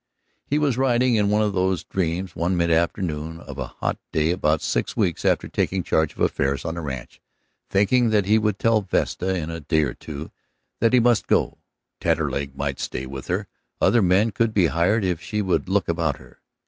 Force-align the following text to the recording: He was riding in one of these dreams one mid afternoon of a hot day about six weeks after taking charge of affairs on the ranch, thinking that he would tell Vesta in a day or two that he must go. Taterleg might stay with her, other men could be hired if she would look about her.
He 0.47 0.57
was 0.57 0.79
riding 0.79 1.13
in 1.13 1.29
one 1.29 1.43
of 1.43 1.53
these 1.53 1.83
dreams 1.83 2.35
one 2.35 2.57
mid 2.57 2.71
afternoon 2.71 3.39
of 3.39 3.59
a 3.59 3.67
hot 3.67 3.99
day 4.11 4.31
about 4.31 4.63
six 4.63 4.97
weeks 4.97 5.23
after 5.23 5.47
taking 5.47 5.83
charge 5.83 6.13
of 6.13 6.21
affairs 6.21 6.65
on 6.65 6.73
the 6.73 6.81
ranch, 6.81 7.21
thinking 7.69 8.09
that 8.09 8.25
he 8.25 8.39
would 8.39 8.57
tell 8.57 8.81
Vesta 8.81 9.35
in 9.35 9.51
a 9.51 9.59
day 9.59 9.83
or 9.83 9.93
two 9.93 10.31
that 10.79 10.93
he 10.93 10.99
must 10.99 11.27
go. 11.27 11.59
Taterleg 11.99 12.55
might 12.55 12.79
stay 12.79 13.05
with 13.05 13.27
her, 13.27 13.47
other 13.79 14.01
men 14.01 14.31
could 14.31 14.55
be 14.55 14.65
hired 14.73 15.03
if 15.03 15.21
she 15.21 15.39
would 15.39 15.69
look 15.69 15.87
about 15.87 16.17
her. 16.17 16.41